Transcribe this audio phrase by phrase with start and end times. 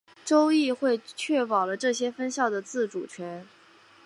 [0.25, 3.45] 州议会确保了这些分校的自主权。